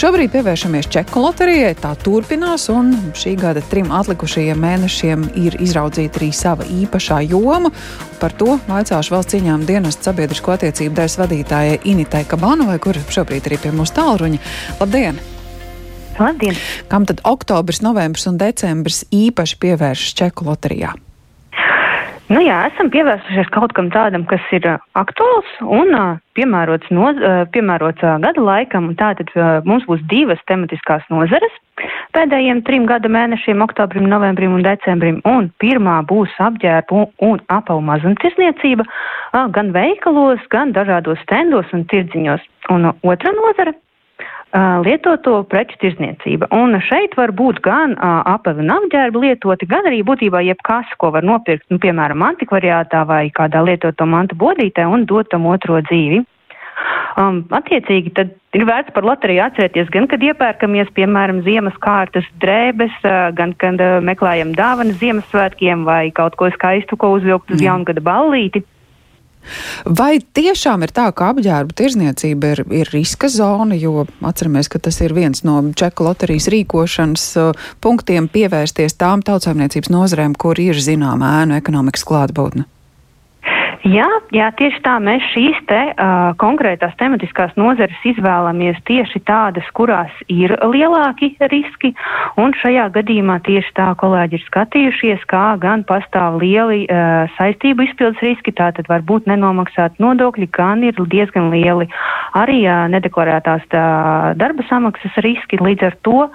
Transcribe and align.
Šobrīd 0.00 0.30
pievēršamies 0.32 0.86
čeku 0.88 1.20
loterijai. 1.20 1.74
Tā 1.76 1.90
turpinās, 2.00 2.70
un 2.72 2.94
šī 3.12 3.34
gada 3.36 3.60
trim 3.68 3.90
atlikušajiem 3.92 4.62
mēnešiem 4.64 5.26
ir 5.36 5.58
izraudzīta 5.60 6.16
arī 6.22 6.28
sava 6.32 6.64
īpašā 6.64 7.18
joma. 7.28 7.68
Par 8.16 8.32
to 8.32 8.54
vaicāšu 8.64 9.12
valsts 9.12 9.34
cieņām 9.34 9.66
dienas 9.68 10.00
sabiedrisko 10.00 10.54
attiecību 10.54 10.96
daļas 10.96 11.18
vadītājai 11.20 11.76
Initai 11.92 12.22
Kabanovai, 12.32 12.78
kur 12.80 12.96
šobrīd 13.12 13.50
arī 13.50 13.60
pie 13.60 13.74
mūsu 13.76 13.98
tālruņa. 14.00 14.40
Labdien! 14.80 15.20
Labdien! 16.16 16.56
Kam 16.88 17.04
tad 17.04 17.20
oktobris, 17.28 17.84
novembris 17.84 18.24
un 18.30 18.40
decembris 18.40 19.04
īpaši 19.12 19.60
pievēršas 19.60 20.16
čeku 20.24 20.48
loterijā? 20.48 20.96
Nu 22.30 22.38
jā, 22.44 22.60
esam 22.70 22.92
pievērsušies 22.94 23.48
kaut 23.50 23.72
kam 23.74 23.88
tādam, 23.90 24.22
kas 24.30 24.44
ir 24.54 24.66
aktuāls 24.98 25.48
un 25.66 25.90
piemērots, 26.38 26.92
noz, 26.94 27.18
piemērots 27.50 28.04
gada 28.22 28.44
laikam. 28.46 28.92
Tātad 29.00 29.32
mums 29.66 29.88
būs 29.88 30.04
divas 30.12 30.38
tematiskās 30.46 31.02
nozares 31.10 31.56
pēdējiem 32.14 32.62
trim 32.66 32.86
gada 32.88 33.10
mēnešiem, 33.12 33.62
oktobrim, 33.64 34.08
novembrim 34.10 34.54
un 34.56 34.64
decembrim. 34.66 35.20
Un 35.28 35.50
pirmā 35.62 36.00
būs 36.08 36.32
apģērbu 36.42 37.04
un, 37.26 37.42
apavu 37.52 37.82
mazumtirdzniecība 37.86 38.86
gan 39.54 39.72
veikalos, 39.76 40.42
gan 40.52 40.74
dažādos 40.76 41.20
stendos 41.24 41.70
un 41.76 41.86
tirdziņos. 41.90 42.46
Un 42.74 42.90
otra 42.92 43.34
nozara 43.36 43.74
lietoto 44.54 45.44
preču 45.46 45.78
tirzniecība. 45.80 46.48
Un 46.50 46.74
šeit 46.82 47.14
var 47.16 47.30
būt 47.30 47.60
gan 47.62 47.94
apavi 48.00 48.64
un 48.64 48.72
apģērbi 48.74 49.22
lietoti, 49.26 49.68
gan 49.70 49.86
arī 49.86 50.02
būtībā 50.02 50.42
jebkas, 50.42 50.90
ko 50.98 51.12
var 51.14 51.22
nopirkt, 51.22 51.68
nu, 51.70 51.78
piemēram, 51.78 52.22
antikvariātā 52.22 53.04
vai 53.06 53.30
kādā 53.30 53.62
lietoto 53.62 54.06
mantu 54.06 54.34
bodītē 54.40 54.86
un 54.86 55.06
dot 55.06 55.30
tam 55.30 55.46
otro 55.46 55.80
dzīvi. 55.80 56.24
Um, 57.20 57.42
attiecīgi, 57.52 58.12
tad 58.16 58.30
ir 58.56 58.64
vērts 58.64 58.94
par 58.94 59.04
loteriju 59.04 59.42
atcerēties 59.44 59.90
gan, 59.92 60.06
kad 60.08 60.22
iepērkamies, 60.24 60.88
piemēram, 60.96 61.42
ziemas 61.44 61.76
kārtas 61.82 62.26
drēbes, 62.40 62.94
gan, 63.36 63.52
kad 63.60 63.82
meklējam 64.06 64.54
dāvanas 64.56 64.98
Ziemassvētkiem 65.02 65.84
vai 65.84 66.08
kaut 66.16 66.38
ko 66.40 66.48
skaistu, 66.54 66.96
ko 66.96 67.12
uzvilkt 67.18 67.52
uz 67.52 67.62
jaungada 67.62 68.00
ballīti. 68.00 68.64
Vai 69.84 70.20
tiešām 70.20 70.84
ir 70.84 70.92
tā, 70.94 71.08
ka 71.16 71.30
apģērba 71.32 71.76
tirzniecība 71.76 72.52
ir, 72.54 72.64
ir 72.82 72.90
riska 72.94 73.30
zona, 73.32 73.76
jo 73.78 74.06
atceramies, 74.26 74.68
ka 74.70 74.80
tas 74.82 75.00
ir 75.04 75.14
viens 75.16 75.44
no 75.46 75.60
čeku 75.76 76.06
loterijas 76.06 76.50
rīkošanas 76.52 77.28
uh, 77.40 77.70
punktiem 77.82 78.28
pievērsties 78.32 78.98
tām 79.00 79.24
tautsājumniecības 79.26 79.92
nozarēm, 79.92 80.36
kur 80.38 80.60
ir 80.60 80.78
zināma 80.78 81.40
ēnu 81.42 81.58
ekonomikas 81.60 82.06
klātbūtne? 82.08 82.68
Jā, 83.80 84.04
jā, 84.28 84.50
tieši 84.58 84.82
tā 84.84 84.98
mēs 85.00 85.24
šīs 85.32 85.56
te 85.64 85.78
uh, 85.88 86.34
konkrētās 86.36 86.92
tematiskās 87.00 87.54
nozares 87.56 87.96
izvēlamies 88.04 88.76
tieši 88.84 89.22
tādas, 89.24 89.64
kurās 89.72 90.12
ir 90.28 90.52
lielāki 90.68 91.30
riski, 91.48 91.94
un 92.36 92.52
šajā 92.60 92.90
gadījumā 92.92 93.38
tieši 93.48 93.72
tā 93.80 93.88
kolēģi 94.02 94.36
ir 94.36 94.44
skatījušies, 94.50 95.24
kā 95.32 95.56
gan 95.64 95.86
pastāv 95.88 96.36
lieli 96.44 96.84
uh, 96.84 97.24
saistību 97.40 97.88
izpildes 97.88 98.20
riski, 98.20 98.52
tātad 98.52 98.90
var 98.92 99.00
būt 99.00 99.32
nenomaksāt 99.32 99.96
nodokļi, 99.96 100.52
gan 100.52 100.84
ir 100.84 101.00
diezgan 101.00 101.48
lieli 101.48 101.88
arī 102.36 102.60
uh, 102.68 102.84
nedeklarētās 102.92 103.64
tā, 103.72 103.84
darba 104.36 104.68
samaksas 104.68 105.16
riski, 105.24 105.56
līdz 105.56 105.88
ar 105.88 106.02
to 106.04 106.26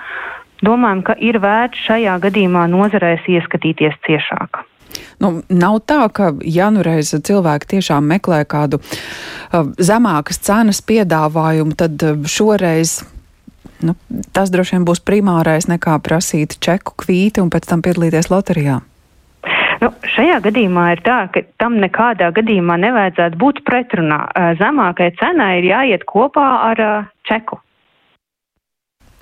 domājam, 0.65 1.05
ka 1.05 1.21
ir 1.21 1.37
vērts 1.45 1.91
šajā 1.91 2.17
gadījumā 2.25 2.65
nozarēs 2.73 3.29
ieskatīties 3.29 4.01
ciešāk. 4.09 4.65
Nu, 5.23 5.41
nav 5.49 5.81
tā, 5.89 6.05
ka 6.13 6.31
ja 6.43 6.69
nu 6.73 6.83
reiz 6.85 7.13
cilvēki 7.15 7.75
tiešām 7.75 8.07
meklē 8.09 8.43
kādu 8.49 8.81
uh, 8.81 9.71
zemākas 9.79 10.41
cenas 10.43 10.81
piedāvājumu, 10.85 11.75
tad 11.79 12.01
uh, 12.03 12.25
šoreiz 12.29 13.01
nu, 13.85 13.95
tas 14.35 14.51
droši 14.53 14.77
vien 14.77 14.87
būs 14.87 15.03
primārais 15.05 15.69
nekā 15.71 15.97
prasīt 16.03 16.59
čeku 16.63 16.95
kvīti 17.05 17.43
un 17.43 17.51
pēc 17.53 17.69
tam 17.71 17.83
piedalīties 17.85 18.31
loterijā. 18.31 18.81
Nu, 19.83 19.91
šajā 20.15 20.39
gadījumā 20.45 20.85
ir 20.95 21.01
tā, 21.05 21.17
ka 21.33 21.43
tam 21.61 21.75
nekādā 21.83 22.31
gadījumā 22.35 22.77
nevajadzētu 22.81 23.39
būt 23.41 23.61
pretrunā. 23.67 24.21
Uh, 24.31 24.53
zemākai 24.61 25.11
cenai 25.19 25.59
ir 25.59 25.69
jāiet 25.73 26.07
kopā 26.09 26.47
ar 26.71 26.81
uh, 26.81 27.13
čeku. 27.27 27.59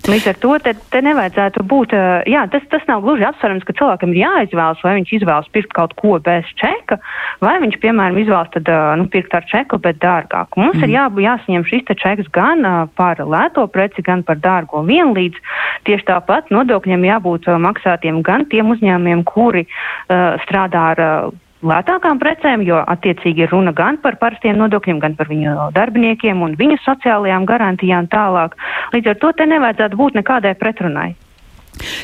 Līdz 0.04 0.26
ar 0.34 0.38
to 0.44 0.56
te, 0.60 0.74
te 0.92 1.00
nevajadzētu 1.00 1.64
būt, 1.64 1.94
jā, 2.28 2.42
tas, 2.52 2.64
tas 2.68 2.84
nav 2.90 3.06
gluži 3.06 3.24
apsverams, 3.24 3.64
ka 3.64 3.76
cilvēkam 3.78 4.12
ir 4.12 4.20
jāizvēlas, 4.26 4.82
vai 4.84 4.98
viņš 4.98 5.14
izvēlas 5.16 5.48
pirkt 5.56 5.72
kaut 5.78 5.94
ko 5.96 6.18
bez 6.24 6.50
čeka, 6.60 6.98
vai 7.40 7.54
viņš, 7.64 7.78
piemēram, 7.80 8.20
izvēlas 8.20 8.52
tad, 8.52 8.68
nu, 9.00 9.08
pirkt 9.14 9.32
ar 9.38 9.48
čeku, 9.48 9.80
bet 9.80 10.02
dārgāku. 10.04 10.60
Mums 10.60 10.76
mm. 10.76 10.84
ir 10.84 10.96
jā, 10.98 11.06
jāsaņem 11.28 11.68
šis 11.70 11.88
čeks 12.04 12.28
gan 12.36 12.68
par 13.00 13.22
lēto 13.24 13.64
preci, 13.72 14.04
gan 14.04 14.26
par 14.28 14.42
dārgo 14.44 14.84
vienlīdz. 14.84 15.40
Tieši 15.88 16.10
tāpat 16.12 16.52
nodokļiem 16.52 17.08
jābūt 17.08 17.48
maksātiem 17.64 18.20
gan 18.28 18.44
tiem 18.52 18.76
uzņēmumiem, 18.76 19.24
kuri 19.24 19.64
uh, 19.64 20.36
strādā 20.44 20.84
ar 20.98 21.04
uh, 21.04 21.32
lētākām 21.68 22.20
precēm, 22.22 22.64
jo 22.68 22.80
attiecīgi 22.80 23.46
ir 23.46 23.54
runa 23.54 23.74
gan 23.76 24.00
par 24.04 24.18
parastiem 24.22 24.58
nodokļiem, 24.60 25.02
gan 25.04 25.18
par 25.20 25.30
viņu 25.32 25.56
darbiniekiem 25.76 26.42
un 26.46 26.56
viņu 26.60 26.80
sociālajām 26.86 27.48
garantijām 27.50 28.10
tālāk. 28.12 28.58
Līdz 28.96 29.14
ar 29.14 29.22
to 29.22 29.34
te 29.38 29.50
nevajadzētu 29.50 30.00
būt 30.00 30.20
nekādai 30.22 30.56
pretrunai. 30.60 31.14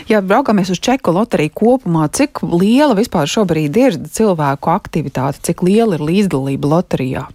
Ja 0.09 0.21
braucamies 0.25 0.71
uz 0.73 0.79
čeku 0.81 1.13
loteriju 1.13 1.53
kopumā, 1.53 2.07
cik 2.09 2.41
liela 2.41 2.97
vispār 2.97 3.29
šobrīd 3.29 3.77
ir 3.77 3.99
cilvēku 4.09 4.71
aktivitāte, 4.73 5.43
cik 5.45 5.61
liela 5.67 5.99
ir 5.99 6.05
līdzdalība 6.07 6.73
loterijā? 6.73 7.27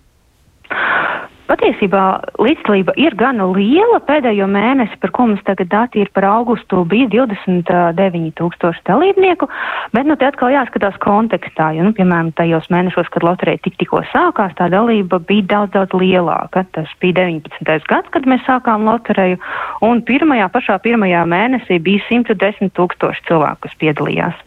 Patiesībā 1.44 2.02
līdzdalība 2.40 2.94
ir 2.96 3.12
gana 3.20 3.44
liela. 3.52 3.98
Pēdējo 4.08 4.46
mēnesi, 4.48 4.96
par 5.02 5.10
ko 5.12 5.26
mums 5.28 5.42
tagad 5.44 5.68
dati 5.68 6.00
ir 6.00 6.08
par 6.16 6.24
augustu, 6.30 6.80
bija 6.88 7.10
29 7.12 8.30
tūkstoši 8.38 8.80
dalībnieku, 8.88 9.48
bet 9.92 10.08
nu 10.08 10.16
te 10.16 10.24
atkal 10.24 10.54
jāskatās 10.54 10.96
kontekstā, 11.04 11.68
jo, 11.76 11.84
nu, 11.84 11.92
piemēram, 11.96 12.32
tajos 12.38 12.70
mēnešos, 12.72 13.10
kad 13.12 13.26
loterija 13.28 13.60
tik 13.66 13.76
tikko 13.82 14.00
sākās, 14.14 14.56
tā 14.56 14.70
dalība 14.72 15.20
bija 15.20 15.50
daudz, 15.52 15.74
daudz 15.76 16.00
lielāka. 16.00 16.64
Tas 16.72 16.88
bija 17.04 17.20
19. 17.20 17.90
gads, 17.92 18.08
kad 18.16 18.30
mēs 18.30 18.40
sākām 18.48 18.88
loteriju, 18.88 19.36
un 19.84 20.00
pirmajā, 20.08 20.48
pašā 20.54 20.80
pirmajā 20.86 21.26
mēnesī 21.28 21.76
bija 21.76 22.08
110 22.08 22.72
tūkstoši 22.72 23.28
cilvēku, 23.28 23.66
kas 23.68 23.78
piedalījās. 23.84 24.42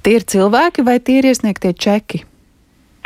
Tie 0.00 0.16
ir 0.16 0.24
cilvēki 0.24 0.88
vai 0.88 0.98
tie 1.04 1.20
ir 1.20 1.28
iesniegtie 1.34 1.76
čeki? 1.76 2.24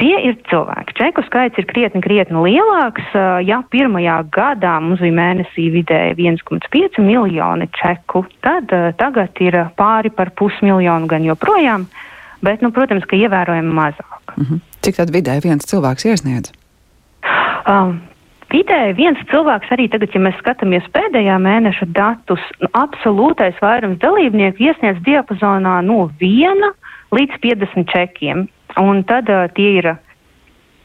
Tie 0.00 0.14
ir 0.26 0.38
cilvēki. 0.50 0.96
Čeku 0.98 1.22
skaits 1.28 1.58
ir 1.60 1.68
krietni, 1.70 2.00
krietni 2.02 2.40
lielāks. 2.42 3.12
Ja 3.46 3.60
pirmajā 3.70 4.16
gadā 4.34 4.72
mums 4.82 5.02
bija 5.04 5.14
mēnesī 5.14 5.68
vidēji 5.74 6.16
1,5 6.18 6.98
miljoni 7.04 7.68
čeku, 7.78 8.24
tad 8.42 8.74
tagad 8.98 9.38
ir 9.44 9.60
pāri 9.78 10.10
par 10.10 10.32
pusmiljonu 10.34 11.06
gan 11.10 11.26
joprojām, 11.26 11.86
bet, 12.42 12.64
nu, 12.64 12.72
protams, 12.74 13.06
ka 13.06 13.16
ievērojami 13.16 13.70
mazāk. 13.70 14.34
-hmm. 14.34 14.58
Cik 14.82 14.96
tad 14.96 15.14
vidēji 15.14 15.46
viens 15.46 15.70
cilvēks 15.70 16.10
iesniedz? 16.10 16.52
Um, 17.68 18.02
Vidēji 18.54 18.92
viens 18.94 19.18
cilvēks 19.32 19.72
arī 19.74 19.88
tagad, 19.90 20.12
ja 20.14 20.20
mēs 20.22 20.36
skatāmies 20.38 20.84
pēdējā 20.94 21.38
mēneša 21.42 21.88
datus, 21.96 22.42
nu, 22.62 22.68
absolūtais 22.78 23.56
vairums 23.62 23.98
dalībnieku 23.98 24.68
iesniedz 24.68 25.00
diapazonā 25.02 25.80
no 25.82 26.04
1 26.22 26.62
līdz 27.14 27.40
50 27.44 27.90
čekiem. 27.92 28.48
Un 28.80 29.04
tad 29.06 29.30
uh, 29.30 29.46
tie 29.54 29.78
ir 29.78 29.94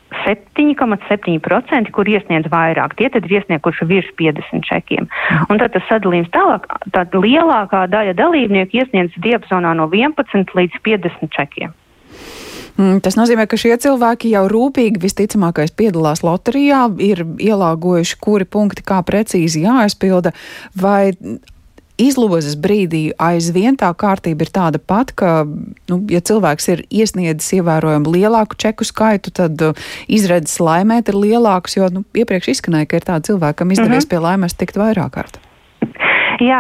7,7%, 0.09 1.91
kur 1.94 2.09
iesniedz 2.09 2.50
vairāk. 2.50 2.95
Tie 2.97 3.09
tad 3.13 3.28
ir 3.28 3.40
iesnieguši 3.40 3.88
virs 3.90 4.09
50 4.17 4.66
čekiem. 4.66 5.09
Un 5.50 5.62
tad 5.62 5.75
tas 5.75 5.85
sadalījums 5.89 6.31
tālāk, 6.34 6.66
tad 6.95 7.13
lielākā 7.13 7.85
daļa 7.94 8.16
dalībnieku 8.18 8.81
iesniedz 8.81 9.13
diapazonā 9.22 9.75
no 9.78 9.89
11 9.94 10.56
līdz 10.57 10.81
50 10.85 11.35
čekiem. 11.35 11.75
Mm, 12.79 13.01
tas 13.03 13.18
nozīmē, 13.19 13.44
ka 13.50 13.59
šie 13.59 13.75
cilvēki 13.84 14.31
jau 14.31 14.45
rūpīgi 14.50 15.01
visticamākais 15.03 15.73
piedalās 15.75 16.23
loterijā, 16.23 16.85
ir 17.03 17.25
ielāgojuši, 17.28 18.19
kuri 18.23 18.47
punkti 18.47 18.85
kā 18.88 19.01
precīzi 19.03 19.66
jāaizpilda, 19.66 20.31
vai 20.79 21.12
izlozes 22.00 22.56
brīdī 22.60 23.10
aizvien 23.19 23.78
tā 23.80 23.90
kārtība 23.94 24.46
ir 24.46 24.54
tāda 24.56 24.80
pat, 24.80 25.12
ka, 25.19 25.44
nu, 25.92 26.00
ja 26.12 26.22
cilvēks 26.24 26.69
ir 26.74 26.86
iesniedzis 26.90 27.60
ievērojami 27.60 28.16
lielāku 28.16 28.60
čeku 28.60 28.88
skaitu, 28.88 29.34
tad 29.36 29.62
uh, 29.66 29.90
izredzes 30.07 30.60
laimēt 30.63 31.12
ir 31.12 31.19
lielākas, 31.19 31.78
jo 31.80 31.92
nu, 31.94 32.06
iepriekš 32.18 32.54
izskanēja, 32.56 32.90
ka 32.90 33.01
ir 33.01 33.07
tādi 33.12 33.31
cilvēki, 33.31 33.60
kam 33.62 33.75
izdevies 33.75 34.04
mm 34.04 34.07
-hmm. 34.07 34.12
pie 34.16 34.25
laimes 34.28 34.57
tikt 34.60 34.80
vairāk 34.80 35.16
kārt. 35.18 35.38
Jā, 36.39 36.59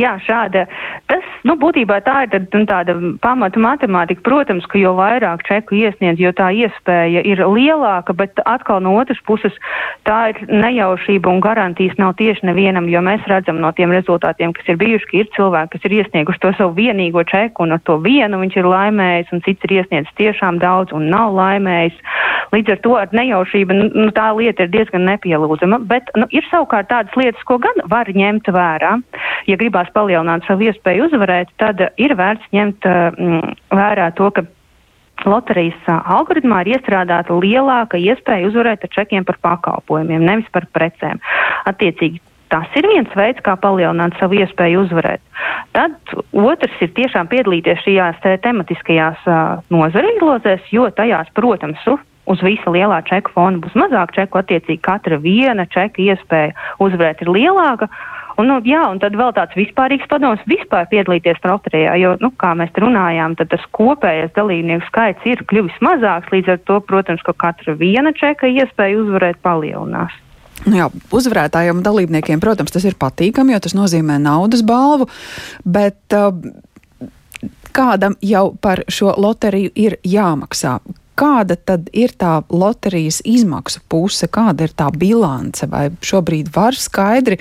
jā, 0.00 0.14
šāda. 0.24 0.64
Tas, 1.10 1.24
nu, 1.44 1.52
būtībā 1.60 1.98
tā 2.06 2.22
ir 2.24 2.30
tad, 2.32 2.46
nu, 2.56 2.64
tāda 2.68 2.94
pamata 3.20 3.60
matemātika. 3.60 4.22
Protams, 4.24 4.64
ka 4.70 4.80
jo 4.80 4.94
vairāk 4.96 5.42
čeku 5.44 5.76
iesniedz, 5.76 6.20
jo 6.22 6.32
tā 6.36 6.48
iespēja 6.56 7.20
ir 7.28 7.42
lielāka, 7.44 8.14
bet 8.16 8.40
atkal 8.48 8.80
no 8.80 8.94
otras 8.96 9.20
puses 9.28 9.52
tā 10.08 10.32
ir 10.32 10.40
nejaušība 10.48 11.28
un 11.28 11.42
garantijas 11.44 11.98
nav 12.00 12.14
tieši 12.20 12.48
nevienam, 12.48 12.88
jo 12.88 13.02
mēs 13.04 13.26
redzam 13.28 13.60
no 13.60 13.72
tiem 13.76 13.92
rezultātiem, 13.92 14.54
kas 14.56 14.72
ir 14.72 14.80
bijuši, 14.80 15.10
ka 15.10 15.20
ir 15.20 15.30
cilvēki, 15.36 15.72
kas 15.74 15.84
ir 15.88 15.96
iesnieguši 16.00 16.42
to 16.46 16.54
savu 16.56 16.72
vienīgo 16.80 17.24
čeku 17.28 17.66
un 17.66 17.76
ar 17.76 17.84
to 17.84 17.98
vienu 18.00 18.40
viņš 18.40 18.56
ir 18.56 18.70
laimējis, 18.72 19.34
un 19.36 19.44
cits 19.44 19.68
ir 19.68 19.76
iesniedzis 19.80 20.16
tiešām 20.16 20.62
daudz 20.64 20.96
un 20.96 21.10
nav 21.12 21.36
laimējis. 21.36 22.00
Līdz 22.56 22.72
ar 22.72 22.80
to 22.86 22.96
ar 22.98 23.12
nejaušību 23.14 23.76
nu, 23.76 23.90
nu, 23.92 24.08
tā 24.16 24.30
lieta 24.34 24.64
ir 24.64 24.72
diezgan 24.72 25.04
nepielūdzama, 25.06 25.82
bet 25.90 26.08
nu, 26.16 26.26
ir 26.34 26.46
savukārt 26.48 26.88
tādas 26.90 27.14
lietas, 27.20 27.44
ko 27.46 27.60
gan 27.62 27.84
var 27.92 28.08
ņemt 28.10 28.48
vērā 28.50 28.96
ja 29.48 29.58
gribās 29.60 29.90
palielināt 29.94 30.46
savu 30.46 30.68
iespēju 30.68 31.08
uzvarēt, 31.08 31.52
tad 31.60 31.82
ir 32.00 32.16
vērts 32.18 32.50
ņemt 32.54 32.88
mm, 32.88 33.54
vērā 33.74 34.10
to, 34.18 34.30
ka 34.36 34.46
loterijas 35.26 35.88
algoritmā 35.88 36.62
ir 36.64 36.76
iestrādāta 36.76 37.36
lielāka 37.36 38.00
iespēja 38.00 38.48
uzvarēt 38.48 38.86
ar 38.86 38.92
čekiem 38.94 39.26
par 39.28 39.38
pakalpojumiem, 39.44 40.24
nevis 40.24 40.48
par 40.52 40.66
precēm. 40.72 41.20
Attiecīgi, 41.68 42.20
tas 42.50 42.68
ir 42.78 42.88
viens 42.88 43.10
veids, 43.16 43.42
kā 43.44 43.56
palielināt 43.60 44.16
savu 44.20 44.40
iespēju 44.40 44.84
uzvarēt. 44.86 45.22
Tad 45.76 46.14
otrs 46.32 46.80
ir 46.82 46.92
tiešām 46.96 47.30
piedalīties 47.30 47.84
šajās 47.84 48.22
te 48.24 48.36
tematiskajās 48.46 49.26
uh, 49.28 49.60
nozaru 49.72 50.14
izlozēs, 50.16 50.70
jo 50.74 50.88
tajās, 50.96 51.30
protams, 51.36 51.84
uz 52.30 52.42
visa 52.46 52.72
lielā 52.72 53.00
čeku 53.08 53.32
fona 53.34 53.60
būs 53.62 53.76
mazāk 53.78 54.14
čeku, 54.16 54.40
attiecīgi 54.40 54.82
katra 54.86 55.20
viena 55.22 55.66
čeka 55.70 56.02
iespēja 56.02 56.56
uzvarēt 56.82 57.24
ir 57.24 57.32
lielāka. 57.34 57.90
Un, 58.40 58.48
nu, 58.48 58.56
jā, 58.64 58.80
un 58.88 59.00
tad 59.02 59.16
vēl 59.18 59.34
tāds 59.36 59.56
vispārīgs 59.58 60.08
padoms 60.08 60.40
vispār 60.48 60.86
piedalīties 60.88 61.42
loterijā, 61.44 61.96
jo, 62.00 62.14
nu, 62.22 62.30
kā 62.40 62.54
mēs 62.56 62.72
runājām, 62.80 63.36
tad 63.36 63.50
tas 63.52 63.66
kopējais 63.76 64.32
dalībnieku 64.38 64.86
skaits 64.88 65.26
ir 65.28 65.42
kļuvis 65.50 65.76
mazāks, 65.84 66.30
līdz 66.32 66.54
ar 66.54 66.62
to, 66.70 66.78
protams, 66.88 67.24
ka 67.26 67.36
katra 67.36 67.76
viena 67.76 68.14
čeka 68.16 68.48
iespēja 68.48 69.02
uzvarēt 69.02 69.42
palielinās. 69.44 70.16
Nu 70.64 70.76
jā, 70.76 70.88
uzvarētājiem 71.16 71.80
un 71.80 71.84
dalībniekiem, 71.84 72.40
protams, 72.40 72.72
tas 72.72 72.84
ir 72.88 72.96
patīkami, 73.00 73.54
jo 73.54 73.60
tas 73.64 73.76
nozīmē 73.76 74.18
naudas 74.20 74.64
balvu, 74.64 75.08
bet 75.64 76.16
uh, 76.16 76.32
kādam 77.76 78.16
jau 78.24 78.50
par 78.60 78.84
šo 78.88 79.14
loteriju 79.20 79.72
ir 79.76 79.96
jāmaksā? 80.04 80.78
Kāda 81.18 81.56
tad 81.56 81.90
ir 81.92 82.14
tā 82.18 82.40
loterijas 82.50 83.20
izmaksu 83.26 83.82
puse, 83.90 84.28
kāda 84.30 84.66
ir 84.66 84.74
tā 84.76 84.88
bilance, 84.94 85.66
vai 85.70 85.88
šobrīd 86.04 86.50
var 86.54 86.78
skaidri 86.78 87.40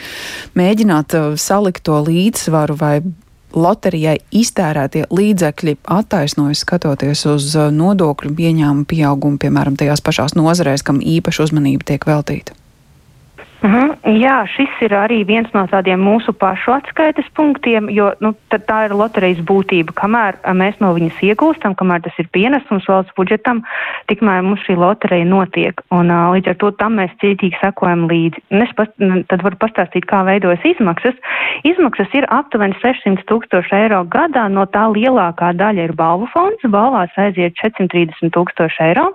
mēģināt 0.59 1.17
uh, 1.17 1.33
salikt 1.39 1.85
to 1.87 1.97
līdzsvaru, 2.05 2.77
vai 2.79 2.93
loterijai 3.49 4.19
iztērētie 4.35 5.07
līdzekļi 5.09 5.79
attaisnojas 5.89 6.63
skatoties 6.65 7.25
uz 7.31 7.49
uh, 7.57 7.69
nodokļu 7.73 8.35
ieņēmumu 8.35 8.87
pieaugumu, 8.89 9.41
piemēram, 9.41 9.79
tajās 9.79 10.05
pašās 10.05 10.37
nozarēs, 10.37 10.85
kam 10.85 11.01
īpaša 11.01 11.49
uzmanība 11.49 11.93
tiek 11.93 12.09
veltīta? 12.09 12.58
Mhm. 13.61 13.75
-huh. 13.75 13.89
Jā, 14.09 14.47
šis 14.47 14.71
ir 14.81 14.93
arī 14.95 15.25
viens 15.27 15.49
no 15.53 15.65
tādiem 15.67 15.99
mūsu 15.99 16.31
pašu 16.33 16.71
atskaites 16.71 17.27
punktiem, 17.35 17.89
jo 17.91 18.13
nu, 18.23 18.33
tā 18.49 18.85
ir 18.87 18.93
loterijas 18.95 19.41
būtība. 19.43 19.91
Kamēr 19.93 20.39
mēs 20.55 20.79
no 20.79 20.93
viņas 20.95 21.19
iegūstam, 21.21 21.75
kamēr 21.75 22.01
tas 22.01 22.15
ir 22.19 22.29
pienesums 22.31 22.87
valsts 22.87 23.13
budžetam, 23.17 23.61
tikmēr 24.07 24.41
mums 24.41 24.63
šī 24.63 24.77
loterija 24.79 25.25
notiek. 25.25 25.81
Un, 25.91 26.07
līdz 26.07 26.47
ar 26.47 26.55
to 26.55 26.71
tam 26.71 26.95
mēs 26.99 27.11
cītīgi 27.21 27.59
sekojam 27.59 28.07
līdzi. 28.07 28.39
Es 28.49 28.71
past, 28.75 28.95
tad 29.27 29.43
varu 29.43 29.59
pastāstīt, 29.59 30.07
kā 30.07 30.23
veidojas 30.23 30.63
izmaksas. 30.63 31.19
Izmaksas 31.63 32.07
ir 32.13 32.25
aptuveni 32.29 32.79
600 32.81 33.27
tūkstoši 33.27 33.75
eiro 33.75 34.03
gadā, 34.07 34.47
no 34.47 34.65
tā 34.65 34.87
lielākā 34.87 35.51
daļa 35.59 35.89
ir 35.89 35.93
balvu 35.93 36.29
fonds, 36.33 36.63
balvās 36.63 37.11
aiziet 37.17 37.53
430 37.59 38.31
tūkstoši 38.31 38.83
eiro, 38.87 39.11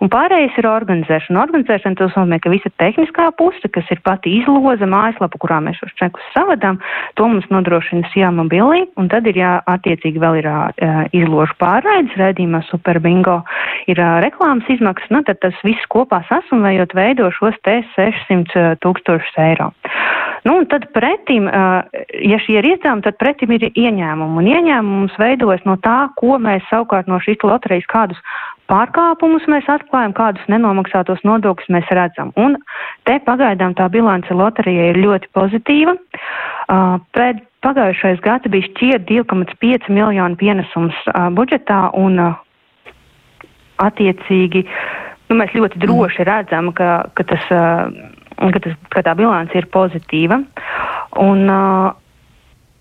un 0.00 0.12
pārējais 0.12 0.58
ir 0.60 0.68
organizēšana. 0.68 1.42
Organizēšana 1.48 1.96
tas 1.96 2.14
nozīmē, 2.14 2.40
ka 2.44 2.52
visa 2.52 2.70
tehniskā 2.78 3.30
puse, 3.38 3.68
kas 3.72 3.85
kas 3.86 3.94
ir 3.94 4.02
pati 4.02 4.32
izloze 4.40 4.86
mājaslapa, 4.86 5.38
kurā 5.38 5.60
mēs 5.62 5.78
šos 5.78 5.94
čekus 5.98 6.22
savadām, 6.34 6.78
to 7.14 7.26
mums 7.28 7.46
nodrošina 7.50 8.08
Sijā 8.10 8.32
mobilī, 8.34 8.86
un 8.98 9.08
tad 9.08 9.26
ir 9.26 9.38
jā, 9.38 9.52
attiecīgi 9.66 10.18
vēl 10.18 10.40
ir 10.40 10.48
uh, 10.50 11.06
izložu 11.14 11.54
pārraides, 11.60 12.16
redzījumā 12.18 12.64
Super 12.66 12.98
Bingo 13.00 13.42
ir 13.86 14.00
uh, 14.00 14.18
reklāmas 14.24 14.66
izmaksas, 14.68 15.10
nu 15.14 15.22
tad 15.22 15.38
tas 15.40 15.54
viss 15.64 15.86
kopā 15.92 16.24
sasumējot 16.28 16.96
veido 16.96 17.30
šos 17.38 17.54
te 17.62 17.82
600 17.94 18.80
tūkstošus 18.82 19.38
eiro. 19.46 19.70
Nu, 20.46 20.60
un 20.60 20.66
tad 20.70 20.84
pretim, 20.94 21.48
ja 21.50 22.36
šie 22.38 22.60
ir 22.60 22.68
izdevumi, 22.68 23.02
tad 23.02 23.16
pretim 23.18 23.50
ir 23.56 23.64
ieņēmumi. 23.66 24.36
Un 24.38 24.50
ieņēmums 24.52 25.16
veidojas 25.18 25.64
no 25.66 25.74
tā, 25.82 25.96
ko 26.20 26.36
mēs 26.38 26.62
savukārt 26.70 27.10
no 27.10 27.18
šīs 27.24 27.42
loterijas 27.42 27.88
kādus 27.90 28.20
pārkāpumus 28.70 29.46
mēs 29.50 29.68
atklājam, 29.70 30.14
kādus 30.16 30.46
nenomaksātos 30.52 31.22
nodokļus 31.26 31.72
mēs 31.76 31.90
redzam. 31.94 32.32
Un 32.40 32.58
te 33.08 33.18
pagaidām 33.26 33.76
tā 33.78 33.88
bilance 33.92 34.34
loterijai 34.34 34.90
ir 34.92 35.00
ļoti 35.04 35.30
pozitīva. 35.36 35.96
Uh, 35.96 36.98
pēc 37.16 37.42
pagājušais 37.66 38.22
gada 38.24 38.50
bija 38.52 38.68
šķiet 38.70 39.06
2,5 39.08 39.90
miljonu 39.90 40.38
pienesums 40.40 40.98
uh, 41.10 41.28
budžetā 41.34 41.86
un 41.98 42.20
uh, 42.22 42.36
attiecīgi 43.82 44.66
nu, 45.30 45.38
mēs 45.40 45.54
ļoti 45.54 45.82
droši 45.82 46.26
redzam, 46.26 46.72
ka, 46.76 47.06
ka 47.14 47.26
tas. 47.32 47.50
Uh, 47.50 48.14
ka, 48.36 48.60
tas, 48.60 48.74
ka 48.92 49.00
tā 49.06 49.14
bilance 49.16 49.56
ir 49.56 49.68
pozitīva. 49.72 50.42
Un, 51.22 51.46
uh, 51.48 51.94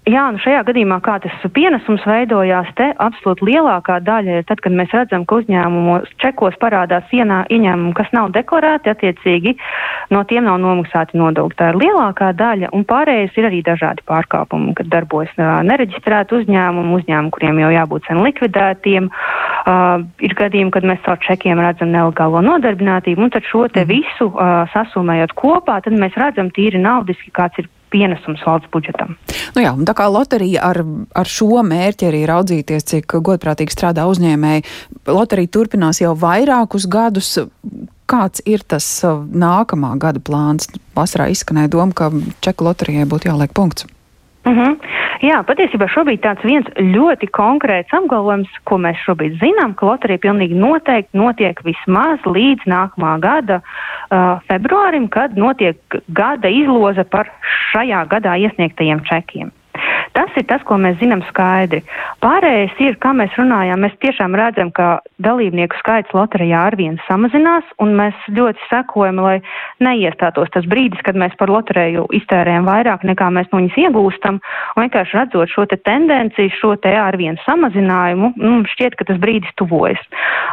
Jā, 0.06 0.28
nu 0.30 0.38
šajā 0.38 0.60
gadījumā, 0.68 1.00
kā 1.02 1.16
tas 1.18 1.34
pienesums 1.56 2.04
veidojās, 2.06 2.68
te 2.78 2.92
absolūti 3.02 3.48
lielākā 3.48 3.96
daļa 4.06 4.36
ir 4.38 4.44
tad, 4.46 4.60
kad 4.62 4.74
mēs 4.78 4.92
redzam, 4.94 5.24
ka 5.26 5.40
uzņēmumos 5.40 6.12
čekos 6.22 6.54
parādās 6.62 7.10
ienā, 7.10 7.40
ieņēmumi, 7.50 7.94
kas 7.98 8.12
nav 8.14 8.30
deklarēti, 8.36 8.92
attiecīgi 8.94 9.56
no 10.14 10.22
tiem 10.30 10.46
nav 10.46 10.60
nomaksāti 10.62 11.18
nodokļi. 11.18 11.58
Tā 11.58 11.72
ir 11.72 11.80
lielākā 11.82 12.28
daļa, 12.38 12.70
un 12.78 12.86
pārējais 12.86 13.40
ir 13.42 13.48
arī 13.50 13.64
dažādi 13.66 14.06
pārkāpumi, 14.06 14.76
kad 14.78 14.92
darbojas 14.94 15.34
nereģistrēti 15.42 16.38
uzņēmumi, 16.38 16.94
uzņēmumi, 17.00 17.34
kuriem 17.34 17.64
jau 17.64 17.72
jābūt 17.74 18.06
sen 18.06 18.22
likvidētiem. 18.28 19.10
Uh, 19.10 20.06
ir 20.22 20.38
gadījumi, 20.38 20.70
kad 20.76 20.86
mēs 20.86 21.02
caur 21.08 21.18
čekiem 21.26 21.58
redzam 21.66 21.90
nelegālo 21.90 22.46
nodarbinātību, 22.46 23.26
un 23.26 23.34
tad 23.34 23.50
šo 23.50 23.66
te 23.74 23.82
mhm. 23.82 23.90
visu 23.90 24.30
uh, 24.30 24.70
sasumējot 24.76 25.34
kopā, 25.34 25.80
tad 25.82 25.98
mēs 25.98 26.14
redzam 26.22 26.54
tīri 26.54 26.78
naudiski, 26.86 27.34
kāds 27.34 27.58
ir 27.58 27.72
pienesums 27.94 28.44
valsts 28.46 28.72
budžetam. 28.74 29.16
Nu 29.56 29.64
jā, 29.64 29.74
tā 29.88 29.96
kā 29.98 30.08
loterija 30.12 30.64
ar, 30.70 30.82
ar 31.16 31.30
šo 31.30 31.64
mērķi 31.66 32.10
arī 32.10 32.24
raudzīties, 32.30 32.88
cik 32.92 33.18
godprātīgi 33.26 33.76
strādā 33.76 34.08
uzņēmēji, 34.12 34.66
loterija 35.10 35.54
turpinās 35.58 36.02
jau 36.04 36.16
vairākus 36.20 36.90
gadus. 36.92 37.36
Kāds 38.06 38.44
ir 38.46 38.62
tas 38.70 38.86
uh, 39.08 39.24
nākamā 39.26 39.96
gada 39.98 40.22
plāns? 40.22 40.70
Vasarā 40.98 41.32
izskanēja 41.34 41.72
doma, 41.74 41.96
ka 41.98 42.12
čeku 42.46 42.68
loterijai 42.68 43.08
būtu 43.10 43.32
jāliek 43.32 43.54
punkts. 43.58 43.88
Mhm. 44.46 44.60
-huh. 44.60 44.78
Jā, 45.26 45.40
patiesībā 45.48 45.88
šobrīd 45.90 46.22
tāds 46.22 46.44
viens 46.44 46.68
ļoti 46.78 47.30
konkrēts 47.34 47.94
apgalvojums, 47.98 48.50
ko 48.64 48.78
mēs 48.78 49.00
šobrīd 49.06 49.40
zinām, 49.42 49.74
ka 49.74 49.86
loterija 49.86 50.22
pilnīgi 50.22 50.54
noteikti 50.60 51.18
notiek 51.18 51.62
vismaz 51.66 52.20
līdz 52.26 52.68
nākamā 52.70 53.20
gada 53.20 53.62
uh, 53.62 54.38
februārim, 54.50 55.10
kad 55.10 55.38
notiek 55.38 55.78
gada 56.08 56.48
izloze 56.48 57.04
par 57.04 57.32
šajā 57.72 58.06
gadā 58.08 58.36
iesniegtajiem 58.38 59.02
čekiem. 59.10 59.52
Tas 60.16 60.32
ir 60.40 60.46
tas, 60.48 60.62
ko 60.64 60.78
mēs 60.80 60.96
zinām 61.02 61.20
skaidri. 61.28 61.82
Pārējais 62.24 62.78
ir, 62.80 62.96
kā 63.04 63.12
mēs 63.18 63.34
runājām, 63.36 63.82
mēs 63.84 63.98
tiešām 64.00 64.36
redzam, 64.40 64.72
ka 64.72 65.02
dalībnieku 65.20 65.76
skaits 65.82 66.14
loterijā 66.16 66.62
arvien 66.70 66.96
samazinās, 67.04 67.68
un 67.84 67.92
mēs 68.00 68.22
ļoti 68.32 68.70
sekojam, 68.70 69.20
lai 69.20 69.36
neiestātos 69.84 70.54
tas 70.54 70.68
brīdis, 70.72 71.04
kad 71.04 71.20
mēs 71.20 71.36
par 71.40 71.52
loteriju 71.52 72.06
iztērējam 72.16 72.70
vairāk 72.70 73.04
nekā 73.08 73.28
mēs 73.36 73.52
no 73.52 73.60
viņas 73.60 73.80
iegūstam, 73.84 74.40
un 74.40 74.86
vienkārši 74.86 75.20
redzot 75.20 75.52
šo 75.52 75.68
te 75.68 75.80
tendenciju, 75.84 76.54
šo 76.62 76.74
te 76.80 76.96
arvien 76.96 77.36
samazinājumu, 77.44 78.32
nu, 78.40 78.56
šķiet, 78.72 78.96
ka 78.96 79.10
tas 79.12 79.20
brīdis 79.20 79.52
tuvojas. 79.60 80.00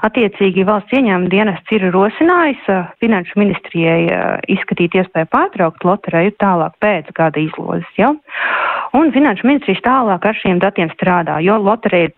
Attiecīgi 0.02 0.66
valsts 0.66 0.98
ieņēmuma 0.98 1.30
dienests 1.30 1.78
ir 1.78 1.86
rosinājis 1.94 2.66
uh, 2.66 2.90
finanšu 2.98 3.38
ministrijai 3.38 4.02
uh, 4.10 4.26
izskatīt 4.50 4.98
iespēju 4.98 5.30
pārtraukt 5.30 5.86
loteriju 5.86 6.34
tālāk 6.42 6.74
pēc 6.82 7.14
gada 7.14 7.38
izlozes. 7.46 7.88
Ja? 8.00 8.10
Un 8.92 9.08
finanšu 9.08 9.46
ministrijas 9.48 9.80
tālāk 9.86 10.26
ar 10.28 10.36
šiem 10.36 10.58
datiem 10.60 10.90
strādā, 10.92 11.38
jo 11.40 11.54
loterija 11.56 12.10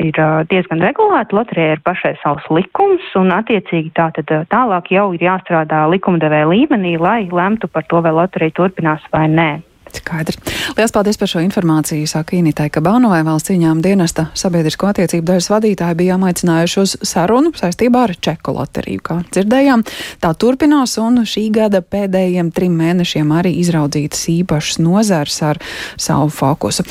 ir 0.00 0.16
uh, 0.16 0.38
diezgan 0.48 0.80
regulēta, 0.80 1.36
loterija 1.36 1.74
ir 1.76 1.82
pašai 1.84 2.14
savs 2.22 2.46
likums, 2.48 3.04
un 3.20 3.34
attiecīgi 3.36 3.92
tā 3.98 4.08
tad 4.16 4.32
tālāk 4.48 4.88
jau 4.96 5.10
ir 5.12 5.26
jāstrādā 5.28 5.84
likumdevēja 5.92 6.48
līmenī, 6.48 6.96
lai 6.96 7.28
lemtu 7.28 7.68
par 7.68 7.84
to, 7.92 8.00
vai 8.00 8.16
loterija 8.16 8.56
turpinās 8.56 9.04
vai 9.12 9.26
nē. 9.28 9.50
Skaidrs. 9.94 10.38
Lielas 10.76 10.92
paldies 10.92 11.18
par 11.18 11.30
šo 11.30 11.40
informāciju. 11.44 12.06
Saka 12.10 12.36
Initai 12.36 12.68
Kabānovai 12.74 13.22
valsts 13.26 13.50
cīņām 13.50 13.80
dienesta 13.84 14.26
sabiedrisko 14.36 14.90
attiecību 14.90 15.26
daļas 15.30 15.48
vadītāji 15.52 15.98
bijām 16.00 16.26
aicinājuši 16.26 16.80
uz 16.82 16.94
sarunu 17.06 17.52
saistībā 17.56 18.02
ar 18.08 18.14
čeku 18.20 18.54
loteriju. 18.56 19.02
Kā 19.06 19.18
dzirdējām, 19.30 19.84
tā 20.22 20.32
turpinās 20.38 20.96
un 21.02 21.22
šī 21.28 21.46
gada 21.54 21.82
pēdējiem 21.82 22.50
trim 22.56 22.76
mēnešiem 22.80 23.32
arī 23.38 23.54
izraudzītas 23.62 24.26
īpašas 24.34 24.80
nozars 24.82 25.38
ar 25.46 25.62
savu 25.96 26.28
fokusu. 26.34 26.86